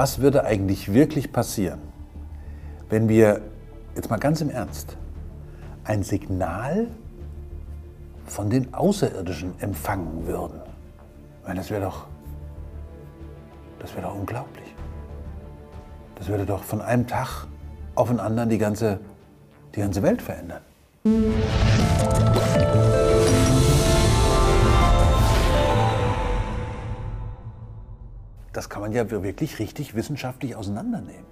Was 0.00 0.18
würde 0.22 0.46
eigentlich 0.46 0.94
wirklich 0.94 1.30
passieren, 1.30 1.78
wenn 2.88 3.10
wir, 3.10 3.42
jetzt 3.94 4.08
mal 4.08 4.16
ganz 4.16 4.40
im 4.40 4.48
Ernst, 4.48 4.96
ein 5.84 6.02
Signal 6.02 6.86
von 8.24 8.48
den 8.48 8.72
Außerirdischen 8.72 9.60
empfangen 9.60 10.26
würden? 10.26 10.58
Meine, 11.44 11.60
das 11.60 11.68
wäre 11.68 11.82
doch, 11.82 12.06
das 13.78 13.92
wäre 13.94 14.06
doch 14.06 14.14
unglaublich. 14.14 14.74
Das 16.14 16.28
würde 16.28 16.46
doch 16.46 16.64
von 16.64 16.80
einem 16.80 17.06
Tag 17.06 17.46
auf 17.94 18.08
den 18.08 18.20
anderen 18.20 18.48
die 18.48 18.56
ganze, 18.56 19.00
die 19.74 19.80
ganze 19.80 20.02
Welt 20.02 20.22
verändern. 20.22 20.62
Das 28.52 28.68
kann 28.68 28.82
man 28.82 28.92
ja 28.92 29.10
wirklich 29.10 29.58
richtig 29.58 29.94
wissenschaftlich 29.94 30.56
auseinandernehmen. 30.56 31.24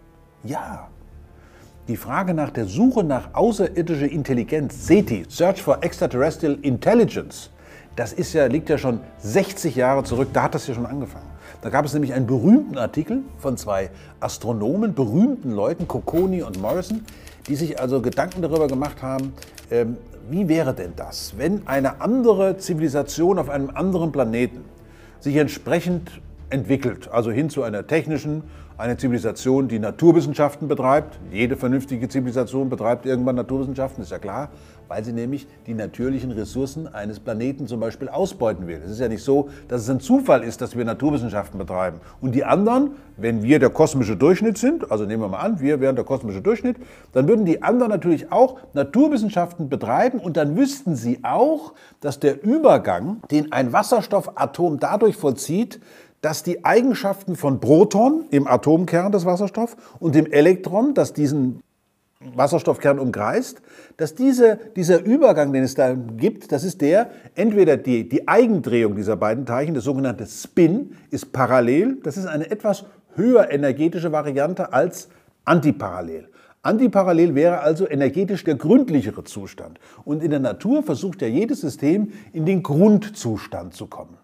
Ja. 0.44 0.88
Die 1.88 1.96
Frage 1.96 2.34
nach 2.34 2.50
der 2.50 2.66
Suche 2.66 3.02
nach 3.02 3.34
außerirdischer 3.34 4.10
Intelligenz, 4.10 4.86
SETI, 4.86 5.24
Search 5.28 5.62
for 5.62 5.82
Extraterrestrial 5.82 6.58
Intelligence, 6.62 7.50
das 7.96 8.12
ist 8.12 8.32
ja, 8.32 8.46
liegt 8.46 8.68
ja 8.68 8.78
schon 8.78 9.00
60 9.18 9.74
Jahre 9.74 10.04
zurück, 10.04 10.28
da 10.32 10.44
hat 10.44 10.54
das 10.54 10.68
ja 10.68 10.74
schon 10.74 10.86
angefangen. 10.86 11.26
Da 11.62 11.70
gab 11.70 11.84
es 11.84 11.94
nämlich 11.94 12.12
einen 12.12 12.28
berühmten 12.28 12.78
Artikel 12.78 13.22
von 13.38 13.56
zwei 13.56 13.90
Astronomen, 14.20 14.94
berühmten 14.94 15.50
Leuten, 15.50 15.88
Cocconi 15.88 16.42
und 16.42 16.60
Morrison, 16.60 17.04
die 17.48 17.56
sich 17.56 17.80
also 17.80 18.00
Gedanken 18.00 18.42
darüber 18.42 18.68
gemacht 18.68 19.02
haben, 19.02 19.32
ähm, 19.72 19.96
wie 20.30 20.46
wäre 20.46 20.74
denn 20.74 20.92
das, 20.94 21.34
wenn 21.38 21.66
eine 21.66 22.00
andere 22.00 22.58
Zivilisation 22.58 23.38
auf 23.38 23.48
einem 23.48 23.70
anderen 23.70 24.12
Planeten 24.12 24.64
sich 25.18 25.34
entsprechend 25.36 26.20
entwickelt, 26.50 27.08
also 27.10 27.30
hin 27.30 27.50
zu 27.50 27.62
einer 27.62 27.86
technischen, 27.86 28.42
eine 28.78 28.96
Zivilisation, 28.96 29.66
die 29.66 29.80
Naturwissenschaften 29.80 30.68
betreibt. 30.68 31.18
Jede 31.32 31.56
vernünftige 31.56 32.08
Zivilisation 32.08 32.70
betreibt 32.70 33.06
irgendwann 33.06 33.34
Naturwissenschaften, 33.34 34.02
ist 34.02 34.12
ja 34.12 34.20
klar, 34.20 34.50
weil 34.86 35.04
sie 35.04 35.12
nämlich 35.12 35.48
die 35.66 35.74
natürlichen 35.74 36.30
Ressourcen 36.30 36.86
eines 36.86 37.18
Planeten 37.18 37.66
zum 37.66 37.80
Beispiel 37.80 38.08
ausbeuten 38.08 38.68
will. 38.68 38.80
Es 38.84 38.92
ist 38.92 39.00
ja 39.00 39.08
nicht 39.08 39.24
so, 39.24 39.48
dass 39.66 39.82
es 39.82 39.90
ein 39.90 39.98
Zufall 39.98 40.44
ist, 40.44 40.60
dass 40.60 40.76
wir 40.76 40.84
Naturwissenschaften 40.84 41.58
betreiben. 41.58 42.00
Und 42.20 42.36
die 42.36 42.44
anderen, 42.44 42.92
wenn 43.16 43.42
wir 43.42 43.58
der 43.58 43.70
kosmische 43.70 44.16
Durchschnitt 44.16 44.58
sind, 44.58 44.92
also 44.92 45.04
nehmen 45.04 45.24
wir 45.24 45.28
mal 45.28 45.40
an, 45.40 45.58
wir 45.58 45.80
wären 45.80 45.96
der 45.96 46.04
kosmische 46.04 46.40
Durchschnitt, 46.40 46.76
dann 47.12 47.26
würden 47.26 47.44
die 47.44 47.62
anderen 47.62 47.90
natürlich 47.90 48.30
auch 48.30 48.60
Naturwissenschaften 48.74 49.68
betreiben 49.68 50.20
und 50.20 50.36
dann 50.36 50.56
wüssten 50.56 50.94
sie 50.94 51.18
auch, 51.24 51.74
dass 52.00 52.20
der 52.20 52.44
Übergang, 52.44 53.22
den 53.32 53.50
ein 53.50 53.72
Wasserstoffatom 53.72 54.78
dadurch 54.78 55.16
vollzieht, 55.16 55.80
dass 56.20 56.42
die 56.42 56.64
Eigenschaften 56.64 57.36
von 57.36 57.60
Proton 57.60 58.24
im 58.30 58.46
Atomkern 58.46 59.12
des 59.12 59.24
Wasserstoffs 59.24 59.76
und 60.00 60.14
dem 60.14 60.26
Elektron, 60.26 60.94
das 60.94 61.12
diesen 61.12 61.60
Wasserstoffkern 62.20 62.98
umkreist, 62.98 63.62
dass 63.96 64.14
diese, 64.14 64.58
dieser 64.74 65.04
Übergang, 65.04 65.52
den 65.52 65.62
es 65.62 65.74
da 65.74 65.94
gibt, 65.94 66.50
das 66.50 66.64
ist 66.64 66.80
der, 66.80 67.10
entweder 67.36 67.76
die, 67.76 68.08
die 68.08 68.26
Eigendrehung 68.26 68.96
dieser 68.96 69.16
beiden 69.16 69.46
Teilchen, 69.46 69.74
das 69.74 69.84
sogenannte 69.84 70.26
Spin, 70.26 70.96
ist 71.10 71.32
parallel, 71.32 71.98
das 72.02 72.16
ist 72.16 72.26
eine 72.26 72.50
etwas 72.50 72.86
höher 73.14 73.50
energetische 73.50 74.10
Variante 74.10 74.72
als 74.72 75.08
antiparallel. 75.44 76.28
Antiparallel 76.62 77.36
wäre 77.36 77.60
also 77.60 77.88
energetisch 77.88 78.42
der 78.42 78.56
gründlichere 78.56 79.22
Zustand. 79.22 79.78
Und 80.04 80.22
in 80.22 80.30
der 80.30 80.40
Natur 80.40 80.82
versucht 80.82 81.22
ja 81.22 81.28
jedes 81.28 81.60
System 81.60 82.12
in 82.32 82.46
den 82.46 82.64
Grundzustand 82.64 83.74
zu 83.74 83.86
kommen. 83.86 84.16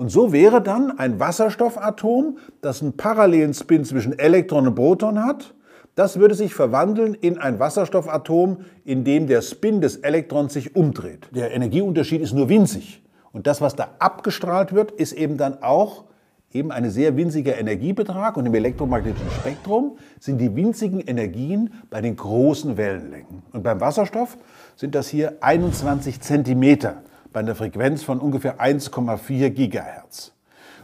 Und 0.00 0.08
so 0.08 0.32
wäre 0.32 0.62
dann 0.62 0.98
ein 0.98 1.20
Wasserstoffatom, 1.20 2.38
das 2.62 2.80
einen 2.80 2.96
parallelen 2.96 3.52
Spin 3.52 3.84
zwischen 3.84 4.18
Elektron 4.18 4.66
und 4.66 4.74
Proton 4.74 5.22
hat, 5.22 5.52
das 5.94 6.18
würde 6.18 6.34
sich 6.34 6.54
verwandeln 6.54 7.12
in 7.12 7.36
ein 7.36 7.60
Wasserstoffatom, 7.60 8.64
in 8.86 9.04
dem 9.04 9.26
der 9.26 9.42
Spin 9.42 9.82
des 9.82 9.96
Elektrons 9.96 10.54
sich 10.54 10.74
umdreht. 10.74 11.28
Der 11.34 11.50
Energieunterschied 11.50 12.22
ist 12.22 12.32
nur 12.32 12.48
winzig. 12.48 13.02
Und 13.32 13.46
das, 13.46 13.60
was 13.60 13.76
da 13.76 13.88
abgestrahlt 13.98 14.72
wird, 14.72 14.90
ist 14.90 15.12
eben 15.12 15.36
dann 15.36 15.62
auch 15.62 16.04
eben 16.50 16.72
ein 16.72 16.88
sehr 16.88 17.18
winziger 17.18 17.58
Energiebetrag. 17.58 18.38
Und 18.38 18.46
im 18.46 18.54
elektromagnetischen 18.54 19.30
Spektrum 19.32 19.98
sind 20.18 20.38
die 20.38 20.56
winzigen 20.56 21.00
Energien 21.00 21.74
bei 21.90 22.00
den 22.00 22.16
großen 22.16 22.78
Wellenlängen. 22.78 23.42
Und 23.52 23.64
beim 23.64 23.82
Wasserstoff 23.82 24.38
sind 24.76 24.94
das 24.94 25.08
hier 25.08 25.34
21 25.42 26.22
Zentimeter 26.22 27.02
bei 27.32 27.40
einer 27.40 27.54
Frequenz 27.54 28.02
von 28.02 28.20
ungefähr 28.20 28.60
1,4 28.60 29.50
Gigahertz. 29.50 30.32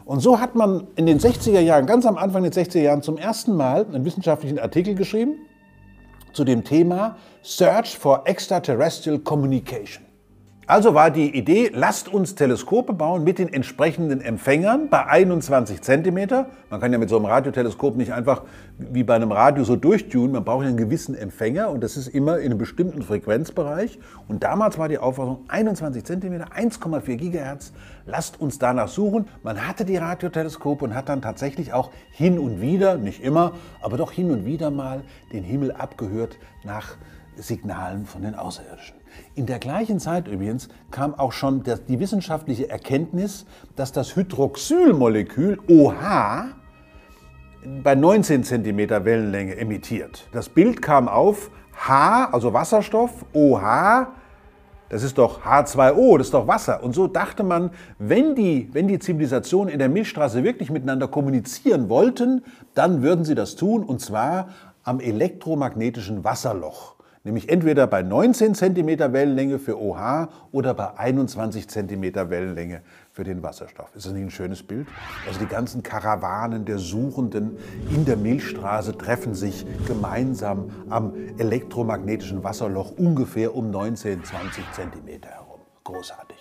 Und 0.05 0.21
so 0.21 0.41
hat 0.41 0.55
man 0.55 0.87
in 0.95 1.07
den 1.07 1.19
60er 1.19 1.61
Jahren, 1.61 1.87
ganz 1.87 2.07
am 2.07 2.17
Anfang 2.17 2.45
der 2.45 2.53
60er 2.53 2.81
Jahren, 2.81 3.03
zum 3.03 3.19
ersten 3.19 3.57
Mal 3.57 3.85
einen 3.87 4.05
wissenschaftlichen 4.05 4.59
Artikel 4.59 4.95
geschrieben 4.95 5.35
zu 6.33 6.45
dem 6.45 6.63
Thema 6.63 7.17
Search 7.43 7.99
for 7.99 8.23
Extraterrestrial 8.27 9.19
Communication. 9.19 10.06
Also 10.69 10.95
war 10.95 11.13
die 11.13 11.37
Idee, 11.39 11.71
lasst 11.73 12.13
uns 12.13 12.35
Teleskope 12.35 12.93
bauen 12.93 13.23
mit 13.23 13.39
den 13.39 13.53
entsprechenden 13.53 14.21
Empfängern 14.21 14.89
bei 14.89 15.07
21 15.07 15.81
cm. 15.81 16.45
Man 16.71 16.81
kann 16.81 16.91
ja 16.91 16.99
mit 16.99 17.09
so 17.09 17.15
einem 17.15 17.27
Radioteleskop 17.27 17.97
nicht 17.97 18.13
einfach 18.13 18.43
wie 18.77 19.05
bei 19.05 19.15
einem 19.15 19.31
Radio 19.31 19.63
so 19.63 19.77
durchtunen. 19.77 20.33
Man 20.33 20.45
braucht 20.45 20.67
einen 20.67 20.77
gewissen 20.77 21.15
Empfänger 21.15 21.71
und 21.71 21.85
das 21.85 21.97
ist 21.97 22.09
immer 22.09 22.39
in 22.39 22.47
einem 22.47 22.59
bestimmten 22.59 23.03
Frequenzbereich. 23.03 24.01
Und 24.27 24.43
damals 24.43 24.77
war 24.77 24.89
die 24.89 24.99
Auffassung 24.99 25.45
21 25.47 26.03
cm, 26.03 26.43
1,4 26.43 27.17
GHz. 27.17 27.73
Lasst 28.05 28.41
uns 28.41 28.59
danach 28.59 28.89
suchen. 28.89 29.29
Man 29.45 29.69
hatte 29.69 29.85
die 29.85 29.99
Radioteleskope 29.99 30.85
und 30.85 30.97
hat 30.97 31.09
dann 31.09 31.23
tatsächlich 31.23 31.75
auch 31.75 31.93
hin 32.11 32.41
und 32.41 32.61
wieder, 32.61 32.97
nicht 32.97 33.23
immer, 33.23 33.53
aber 33.81 33.99
doch 33.99 34.11
hin 34.11 34.33
und 34.33 34.45
wieder 34.45 34.73
mal 34.73 35.05
den 35.33 35.45
Himmel 35.45 35.71
abgehört 35.71 36.39
nach 36.65 36.97
Signalen 37.37 38.07
von 38.07 38.23
den 38.23 38.35
Außerirdischen. 38.35 38.97
In 39.35 39.47
der 39.47 39.59
gleichen 39.59 40.01
Zeit 40.01 40.29
übrigens 40.29 40.69
kam 40.91 41.15
auch 41.15 41.33
schon 41.33 41.63
die 41.89 42.01
wissenschaftliche 42.01 42.69
Erkenntnis, 42.69 43.47
dass 43.77 43.93
das 43.93 44.17
Hydroxylmolekül 44.17 45.59
OH 45.69 46.47
bei 47.83 47.95
19 47.95 48.45
cm 48.45 49.05
Wellenlänge 49.05 49.57
emittiert. 49.57 50.29
Das 50.33 50.49
Bild 50.49 50.83
kam 50.83 51.09
auf 51.09 51.51
H, 51.75 52.31
also 52.33 52.53
Wasserstoff, 52.53 53.25
OH, 53.33 54.07
das 54.89 55.03
ist 55.03 55.19
doch 55.19 55.43
H2O, 55.43 56.17
das 56.17 56.29
ist 56.29 56.35
doch 56.35 56.47
Wasser. 56.47 56.83
Und 56.83 56.95
so 56.95 57.09
dachte 57.09 57.43
man, 57.43 57.71
wenn 57.99 58.37
die, 58.37 58.69
wenn 58.73 58.87
die 58.87 59.01
Zivilisationen 59.01 59.73
in 59.73 59.81
der 59.81 59.89
Milchstraße 59.89 60.45
wirklich 60.45 60.71
miteinander 60.71 61.09
kommunizieren 61.09 61.89
wollten, 61.89 62.45
dann 62.75 63.03
würden 63.03 63.25
sie 63.25 63.35
das 63.35 63.57
tun, 63.57 63.83
und 63.83 64.01
zwar 64.01 64.49
am 64.85 65.01
elektromagnetischen 65.01 66.23
Wasserloch 66.23 66.96
nämlich 67.27 67.51
entweder 67.51 67.87
bei 67.87 68.03
19 68.03 68.55
cm 68.55 69.13
Wellenlänge 69.13 69.59
für 69.59 69.79
OH 69.79 70.29
oder 70.53 70.73
bei 70.73 70.97
21 70.97 71.69
cm 71.69 72.15
Wellenlänge 72.31 72.83
für 73.13 73.25
den 73.25 73.43
Wasserstoff. 73.43 73.95
Ist 73.95 74.07
das 74.07 74.13
nicht 74.13 74.23
ein 74.23 74.31
schönes 74.31 74.63
Bild? 74.63 74.87
Also 75.27 75.41
die 75.41 75.47
ganzen 75.47 75.83
Karawanen 75.83 76.65
der 76.65 76.79
Suchenden 76.79 77.59
in 77.91 78.05
der 78.05 78.17
Milchstraße 78.17 78.97
treffen 78.97 79.35
sich 79.35 79.67
gemeinsam 79.87 80.71
am 80.89 81.13
elektromagnetischen 81.37 82.45
Wasserloch 82.45 82.93
ungefähr 82.93 83.55
um 83.55 83.71
19, 83.71 84.25
20 84.25 84.65
cm 84.73 85.23
herum. 85.23 85.61
Großartig. 85.85 86.36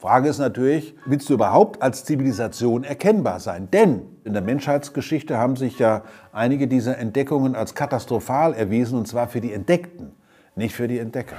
Frage 0.00 0.30
ist 0.30 0.38
natürlich, 0.38 0.94
willst 1.04 1.28
du 1.28 1.34
überhaupt 1.34 1.82
als 1.82 2.06
Zivilisation 2.06 2.84
erkennbar 2.84 3.38
sein? 3.38 3.68
Denn 3.70 4.00
in 4.24 4.32
der 4.32 4.40
Menschheitsgeschichte 4.40 5.36
haben 5.36 5.56
sich 5.56 5.78
ja 5.78 6.04
einige 6.32 6.68
dieser 6.68 6.96
Entdeckungen 6.96 7.54
als 7.54 7.74
katastrophal 7.74 8.54
erwiesen, 8.54 8.96
und 8.96 9.06
zwar 9.06 9.28
für 9.28 9.42
die 9.42 9.52
Entdeckten, 9.52 10.12
nicht 10.56 10.74
für 10.74 10.88
die 10.88 10.98
Entdecker. 10.98 11.36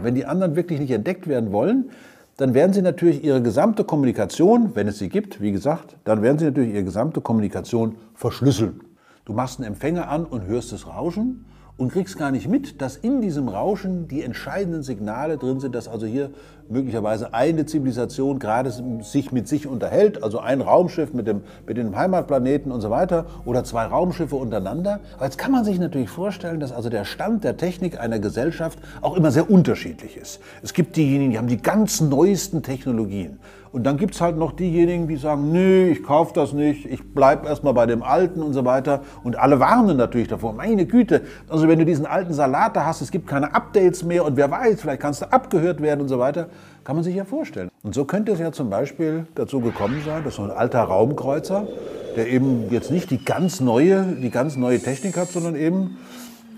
Wenn 0.00 0.14
die 0.14 0.24
anderen 0.24 0.56
wirklich 0.56 0.80
nicht 0.80 0.92
entdeckt 0.92 1.28
werden 1.28 1.52
wollen, 1.52 1.90
dann 2.38 2.54
werden 2.54 2.72
sie 2.72 2.80
natürlich 2.80 3.22
ihre 3.22 3.42
gesamte 3.42 3.84
Kommunikation, 3.84 4.74
wenn 4.74 4.88
es 4.88 4.98
sie 4.98 5.10
gibt, 5.10 5.42
wie 5.42 5.52
gesagt, 5.52 5.98
dann 6.04 6.22
werden 6.22 6.38
sie 6.38 6.46
natürlich 6.46 6.72
ihre 6.72 6.84
gesamte 6.84 7.20
Kommunikation 7.20 7.96
verschlüsseln. 8.14 8.80
Du 9.26 9.34
machst 9.34 9.58
einen 9.58 9.68
Empfänger 9.68 10.08
an 10.08 10.24
und 10.24 10.46
hörst 10.46 10.72
es 10.72 10.86
rauschen 10.86 11.44
und 11.80 11.90
kriegst 11.90 12.18
gar 12.18 12.30
nicht 12.30 12.46
mit, 12.46 12.82
dass 12.82 12.98
in 12.98 13.22
diesem 13.22 13.48
Rauschen 13.48 14.06
die 14.06 14.22
entscheidenden 14.22 14.82
Signale 14.82 15.38
drin 15.38 15.60
sind, 15.60 15.74
dass 15.74 15.88
also 15.88 16.04
hier 16.04 16.28
möglicherweise 16.68 17.32
eine 17.32 17.64
Zivilisation 17.64 18.38
gerade 18.38 18.70
sich 19.00 19.32
mit 19.32 19.48
sich 19.48 19.66
unterhält, 19.66 20.22
also 20.22 20.40
ein 20.40 20.60
Raumschiff 20.60 21.14
mit 21.14 21.26
dem, 21.26 21.40
mit 21.66 21.78
dem 21.78 21.96
Heimatplaneten 21.96 22.70
und 22.70 22.82
so 22.82 22.90
weiter 22.90 23.24
oder 23.46 23.64
zwei 23.64 23.86
Raumschiffe 23.86 24.36
untereinander. 24.36 25.00
Aber 25.16 25.24
jetzt 25.24 25.38
kann 25.38 25.52
man 25.52 25.64
sich 25.64 25.78
natürlich 25.78 26.10
vorstellen, 26.10 26.60
dass 26.60 26.70
also 26.70 26.90
der 26.90 27.06
Stand 27.06 27.44
der 27.44 27.56
Technik 27.56 27.98
einer 27.98 28.18
Gesellschaft 28.18 28.78
auch 29.00 29.16
immer 29.16 29.30
sehr 29.30 29.50
unterschiedlich 29.50 30.18
ist. 30.18 30.40
Es 30.62 30.74
gibt 30.74 30.96
diejenigen, 30.96 31.30
die 31.30 31.38
haben 31.38 31.48
die 31.48 31.62
ganz 31.62 32.02
neuesten 32.02 32.62
Technologien. 32.62 33.38
Und 33.72 33.84
dann 33.84 33.96
gibt 33.96 34.14
es 34.14 34.20
halt 34.20 34.36
noch 34.36 34.52
diejenigen, 34.52 35.06
die 35.06 35.16
sagen, 35.16 35.52
nee, 35.52 35.90
ich 35.90 36.02
kaufe 36.02 36.32
das 36.34 36.52
nicht, 36.52 36.86
ich 36.86 37.14
bleibe 37.14 37.46
erstmal 37.46 37.72
bei 37.72 37.86
dem 37.86 38.02
Alten 38.02 38.42
und 38.42 38.52
so 38.52 38.64
weiter. 38.64 39.02
Und 39.22 39.38
alle 39.38 39.60
warnen 39.60 39.96
natürlich 39.96 40.26
davor, 40.26 40.52
meine 40.52 40.86
Güte, 40.86 41.22
also 41.48 41.68
wenn 41.68 41.78
du 41.78 41.84
diesen 41.84 42.04
alten 42.04 42.32
Salat 42.32 42.74
da 42.74 42.84
hast, 42.84 43.00
es 43.00 43.12
gibt 43.12 43.28
keine 43.28 43.54
Updates 43.54 44.02
mehr 44.02 44.24
und 44.24 44.36
wer 44.36 44.50
weiß, 44.50 44.80
vielleicht 44.80 45.00
kannst 45.00 45.22
du 45.22 45.32
abgehört 45.32 45.80
werden 45.80 46.00
und 46.00 46.08
so 46.08 46.18
weiter. 46.18 46.48
kann 46.82 46.96
man 46.96 47.04
sich 47.04 47.14
ja 47.14 47.24
vorstellen. 47.24 47.70
Und 47.84 47.94
so 47.94 48.04
könnte 48.04 48.32
es 48.32 48.40
ja 48.40 48.50
zum 48.50 48.70
Beispiel 48.70 49.26
dazu 49.36 49.60
gekommen 49.60 50.02
sein, 50.04 50.24
dass 50.24 50.34
so 50.34 50.42
ein 50.42 50.50
alter 50.50 50.80
Raumkreuzer, 50.82 51.68
der 52.16 52.28
eben 52.28 52.70
jetzt 52.70 52.90
nicht 52.90 53.10
die 53.10 53.24
ganz 53.24 53.60
neue, 53.60 54.02
die 54.02 54.30
ganz 54.30 54.56
neue 54.56 54.80
Technik 54.80 55.16
hat, 55.16 55.28
sondern 55.28 55.54
eben 55.54 55.98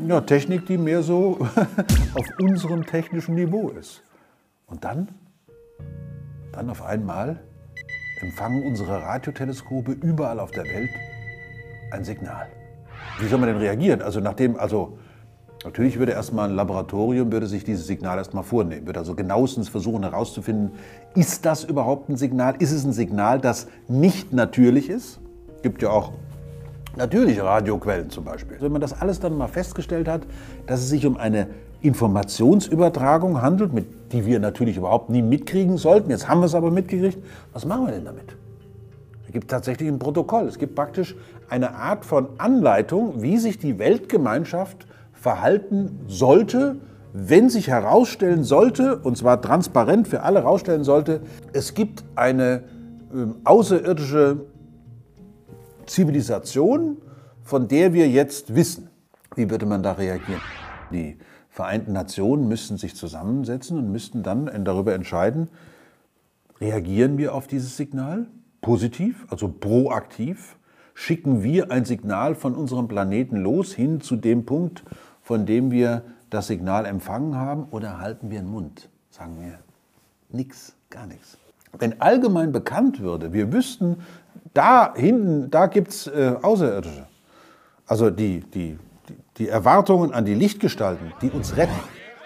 ja, 0.09 0.23
Technik, 0.23 0.67
die 0.67 0.79
mehr 0.79 1.03
so 1.03 1.39
auf 2.15 2.27
unserem 2.41 2.87
technischen 2.87 3.35
Niveau 3.35 3.69
ist. 3.69 4.03
Und 4.67 4.85
dann, 4.85 5.09
dann 6.53 6.71
auf 6.71 6.83
einmal 6.83 7.41
empfangen 8.21 8.65
unsere 8.65 9.03
Radioteleskope 9.03 9.93
überall 9.93 10.39
auf 10.39 10.51
der 10.51 10.65
Welt 10.65 10.91
ein 11.91 12.05
Signal. 12.05 12.47
Wie 13.19 13.27
soll 13.27 13.39
man 13.39 13.49
denn 13.49 13.59
reagieren? 13.59 14.01
Also 14.01 14.21
nachdem, 14.21 14.57
also 14.57 14.99
natürlich 15.65 15.99
würde 15.99 16.13
erstmal 16.13 16.49
ein 16.49 16.55
Laboratorium 16.55 17.33
würde 17.33 17.47
sich 17.47 17.65
dieses 17.65 17.87
Signal 17.87 18.19
erstmal 18.19 18.45
vornehmen, 18.45 18.87
würde 18.87 19.01
also 19.01 19.15
genauestens 19.15 19.69
versuchen 19.69 20.03
herauszufinden, 20.03 20.73
ist 21.15 21.45
das 21.45 21.65
überhaupt 21.65 22.09
ein 22.09 22.17
Signal? 22.17 22.55
Ist 22.59 22.73
es 22.73 22.85
ein 22.85 22.93
Signal, 22.93 23.41
das 23.41 23.67
nicht 23.89 24.33
natürlich 24.33 24.89
ist? 24.89 25.21
Gibt 25.63 25.83
ja 25.83 25.91
auch 25.91 26.13
natürliche 26.97 27.45
Radioquellen 27.45 28.11
zum 28.11 28.25
Beispiel. 28.25 28.59
Wenn 28.61 28.73
man 28.73 28.81
das 28.81 29.01
alles 29.01 29.21
dann 29.21 29.37
mal 29.37 29.49
festgestellt 29.49 30.09
hat, 30.09 30.23
dass 30.67 30.81
es 30.81 30.89
sich 30.89 31.07
um 31.07 31.17
eine 31.17 31.49
Informationsübertragung 31.83 33.43
handelt, 33.43 33.73
mit 33.73 33.87
die 34.13 34.27
wir 34.27 34.39
natürlich 34.41 34.77
überhaupt 34.77 35.11
nie 35.11 35.23
mitkriegen 35.23 35.79
sollten. 35.79 36.11
Jetzt 36.11 36.29
haben 36.29 36.41
wir 36.41 36.47
es 36.47 36.55
aber 36.55 36.71
mitgekriegt. 36.71 37.19
Was 37.53 37.65
machen 37.65 37.87
wir 37.87 37.93
denn 37.93 38.05
damit? 38.05 38.37
Es 39.27 39.33
gibt 39.33 39.51
tatsächlich 39.51 39.89
ein 39.89 39.99
Protokoll. 39.99 40.47
Es 40.47 40.59
gibt 40.59 40.75
praktisch 40.75 41.17
eine 41.49 41.75
Art 41.75 42.05
von 42.05 42.29
Anleitung, 42.39 43.23
wie 43.23 43.39
sich 43.39 43.59
die 43.59 43.79
Weltgemeinschaft 43.79 44.87
verhalten 45.13 46.01
sollte, 46.07 46.77
wenn 47.15 47.51
sich 47.51 47.69
herausstellen 47.69 48.45
sollte, 48.45 48.97
und 48.99 49.17
zwar 49.17 49.41
transparent 49.41 50.09
für 50.09 50.23
alle 50.23 50.41
herausstellen 50.41 50.85
sollte, 50.85 51.21
es 51.53 51.75
gibt 51.75 52.05
eine 52.15 52.65
äh, 53.15 53.27
außerirdische 53.45 54.41
Zivilisation, 55.87 56.97
von 57.43 57.69
der 57.69 57.93
wir 57.93 58.09
jetzt 58.09 58.55
wissen. 58.55 58.89
Wie 59.35 59.51
würde 59.51 59.67
man 59.67 59.83
da 59.83 59.93
reagieren? 59.93 60.41
Die 60.91 61.19
Vereinten 61.53 61.93
Nationen 61.93 62.49
müssten 62.49 62.79
sich 62.79 62.97
zusammensetzen 62.97 63.77
und 63.77 63.93
müssten 63.93 64.23
dann 64.23 64.65
darüber 64.65 64.95
entscheiden, 64.95 65.49
reagieren 66.63 67.19
wir 67.19 67.35
auf 67.35 67.47
dieses 67.47 67.77
Signal 67.77 68.27
positiv, 68.63 69.27
also 69.29 69.49
proaktiv, 69.49 70.57
schicken 70.95 71.43
wir 71.43 71.71
ein 71.71 71.85
Signal 71.85 72.35
von 72.35 72.55
unserem 72.55 72.89
Planeten 72.89 73.37
los 73.37 73.75
hin 73.75 74.01
zu 74.01 74.17
dem 74.17 74.47
Punkt, 74.47 74.83
von 75.21 75.45
dem 75.45 75.71
wir 75.71 76.05
das 76.31 76.47
Signal 76.47 76.87
empfangen 76.87 77.37
haben, 77.37 77.67
oder 77.71 77.99
halten 77.99 78.31
wir 78.31 78.41
den 78.41 78.49
Mund, 78.49 78.89
sagen 79.11 79.37
wir 79.39 79.59
nichts, 80.31 80.75
gar 80.89 81.07
nichts. 81.07 81.37
Wenn 81.79 82.01
allgemein 82.01 82.53
bekannt 82.53 83.01
würde, 83.01 83.35
wir 83.35 83.53
wüssten, 83.53 83.99
da 84.55 84.95
hinten, 84.95 85.51
da 85.51 85.67
gibt 85.67 85.89
es 85.89 86.07
äh, 86.07 86.35
Außerirdische, 86.41 87.07
also 87.87 88.09
die, 88.09 88.41
die 88.41 88.79
die 89.39 89.49
Erwartungen 89.49 90.13
an 90.13 90.25
die 90.25 90.35
Lichtgestalten, 90.35 91.13
die 91.23 91.31
uns 91.31 91.57
retten, 91.57 91.79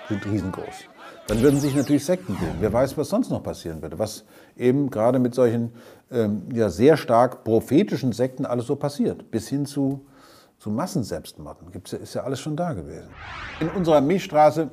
sind 0.09 0.27
riesengroß. 0.27 0.89
Dann 1.27 1.43
würden 1.43 1.59
sich 1.59 1.75
natürlich 1.75 2.05
Sekten 2.05 2.37
bilden. 2.37 2.57
Wer 2.61 2.73
weiß, 2.73 2.97
was 2.97 3.09
sonst 3.09 3.31
noch 3.31 3.43
passieren 3.43 3.83
würde. 3.83 3.99
Was 3.99 4.25
eben 4.57 4.91
gerade 4.91 5.19
mit 5.19 5.35
solchen 5.35 5.73
ähm, 6.11 6.43
ja, 6.53 6.71
sehr 6.71 6.97
stark 6.97 7.43
prophetischen 7.43 8.13
Sekten 8.13 8.47
alles 8.47 8.67
so 8.67 8.77
passiert. 8.77 9.31
Bis 9.33 9.49
hin 9.49 9.67
zu, 9.67 10.07
zu 10.59 10.71
Massenselbstmorden. 10.71 11.73
Gibt's, 11.73 11.93
ist 11.93 12.15
ja 12.15 12.23
alles 12.23 12.39
schon 12.39 12.57
da 12.57 12.75
gewesen. 12.75 13.11
In 13.59 13.69
unserer 13.71 14.01
Milchstraße 14.01 14.71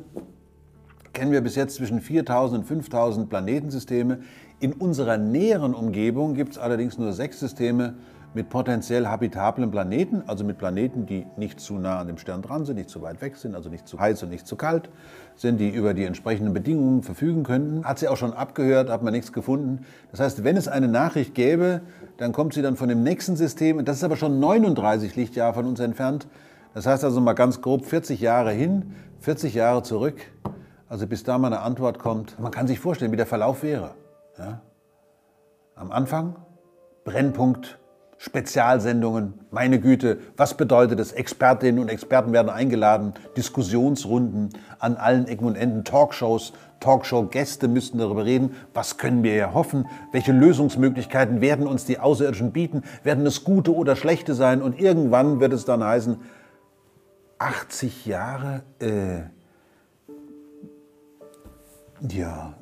kennen 1.12 1.32
wir 1.32 1.42
bis 1.42 1.56
jetzt 1.56 1.76
zwischen 1.76 2.02
4000 2.02 2.62
und 2.62 2.68
5000 2.68 3.30
Planetensysteme. 3.30 4.20
In 4.60 4.74
unserer 4.74 5.18
näheren 5.18 5.74
Umgebung 5.74 6.36
gibt 6.36 6.54
es 6.54 6.58
allerdings 6.60 7.00
nur 7.00 7.14
sechs 7.14 7.40
Systeme, 7.40 7.96
mit 8.34 8.50
potenziell 8.50 9.08
habitablen 9.08 9.70
Planeten, 9.72 10.24
also 10.28 10.44
mit 10.44 10.58
Planeten, 10.58 11.06
die 11.06 11.26
nicht 11.38 11.60
zu 11.60 11.76
nah 11.76 12.00
an 12.00 12.08
dem 12.08 12.18
Stern 12.18 12.42
dran 12.42 12.66
sind, 12.66 12.78
nicht 12.78 12.90
zu 12.90 13.02
weit 13.02 13.22
weg 13.22 13.36
sind, 13.38 13.56
also 13.56 13.70
nicht 13.70 13.88
zu 13.88 14.00
heiß 14.00 14.24
und 14.24 14.30
nicht 14.30 14.48
zu 14.48 14.56
kalt 14.56 14.90
sind, 15.36 15.60
die 15.60 15.70
über 15.70 15.94
die 15.94 16.04
entsprechenden 16.06 16.54
Bedingungen 16.54 17.04
verfügen 17.04 17.44
könnten. 17.44 17.86
Hat 17.86 18.00
sie 18.00 18.08
auch 18.08 18.18
schon 18.18 18.34
abgehört, 18.34 18.90
hat 18.90 19.04
man 19.04 19.14
nichts 19.14 19.34
gefunden. 19.34 19.86
Das 20.12 20.20
heißt, 20.20 20.44
wenn 20.44 20.58
es 20.58 20.68
eine 20.68 20.88
Nachricht 20.88 21.36
gäbe, 21.36 21.82
dann 22.18 22.32
kommt 22.32 22.54
sie 22.54 22.62
dann 22.62 22.76
von 22.76 22.90
dem 22.90 23.04
nächsten 23.04 23.36
System, 23.36 23.84
das 23.86 23.98
ist 23.98 24.04
aber 24.04 24.16
schon 24.16 24.40
39 24.40 25.16
Lichtjahre 25.16 25.54
von 25.54 25.66
uns 25.66 25.80
entfernt. 25.80 26.28
Das 26.74 26.86
heißt 26.86 27.04
also 27.04 27.22
mal 27.22 27.34
ganz 27.34 27.62
grob 27.62 27.86
40 27.86 28.20
Jahre 28.20 28.52
hin, 28.52 28.94
40 29.20 29.54
Jahre 29.54 29.84
zurück, 29.84 30.20
also 30.90 31.08
bis 31.08 31.24
da 31.24 31.38
mal 31.38 31.48
eine 31.48 31.62
Antwort 31.62 32.00
kommt. 32.00 32.40
Man 32.40 32.52
kann 32.52 32.68
sich 32.68 32.80
vorstellen, 32.80 33.12
wie 33.12 33.18
der 33.18 33.26
Verlauf 33.26 33.64
wäre. 33.64 33.92
Ja? 34.38 34.62
Am 35.76 35.92
Anfang 35.92 36.36
Brennpunkt 37.04 37.80
Spezialsendungen, 38.24 39.34
meine 39.52 39.82
Güte, 39.82 40.18
was 40.38 40.56
bedeutet 40.56 40.98
es? 41.02 41.12
Expertinnen 41.12 41.82
und 41.82 41.90
Experten 41.90 42.32
werden 42.32 42.50
eingeladen, 42.50 43.16
Diskussionsrunden 43.36 44.52
an 44.80 44.96
allen 44.96 45.28
Ecken 45.28 45.46
und 45.46 45.58
Enden, 45.58 45.84
Talkshows, 45.84 46.54
Talkshow-Gäste 46.80 47.68
müssten 47.68 47.98
darüber 47.98 48.24
reden, 48.24 48.56
was 48.74 48.98
können 48.98 49.24
wir 49.24 49.36
erhoffen, 49.36 49.90
welche 50.14 50.32
Lösungsmöglichkeiten 50.32 51.42
werden 51.42 51.68
uns 51.68 51.84
die 51.84 52.00
Außerirdischen 52.00 52.54
bieten, 52.54 52.84
werden 53.04 53.26
es 53.26 53.44
gute 53.44 53.76
oder 53.76 53.98
schlechte 53.98 54.36
sein? 54.36 54.62
Und 54.62 54.80
irgendwann 54.80 55.42
wird 55.42 55.52
es 55.52 55.66
dann 55.66 55.84
heißen, 55.84 56.16
80 57.40 58.06
Jahre, 58.06 58.64
äh, 58.80 59.24
ja, 62.10 62.54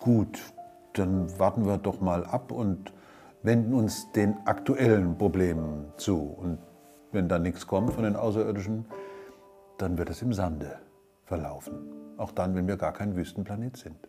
gut, 0.00 0.40
dann 0.94 1.38
warten 1.38 1.66
wir 1.66 1.78
doch 1.78 2.00
mal 2.00 2.24
ab 2.26 2.50
und 2.50 2.92
wenden 3.42 3.74
uns 3.74 4.10
den 4.12 4.36
aktuellen 4.46 5.16
Problemen 5.18 5.92
zu. 5.96 6.18
Und 6.18 6.58
wenn 7.10 7.28
da 7.28 7.38
nichts 7.38 7.66
kommt 7.66 7.92
von 7.92 8.04
den 8.04 8.16
Außerirdischen, 8.16 8.86
dann 9.78 9.98
wird 9.98 10.10
es 10.10 10.22
im 10.22 10.32
Sande 10.32 10.78
verlaufen. 11.24 11.74
Auch 12.18 12.32
dann, 12.32 12.54
wenn 12.54 12.68
wir 12.68 12.76
gar 12.76 12.92
kein 12.92 13.16
Wüstenplanet 13.16 13.76
sind. 13.76 14.08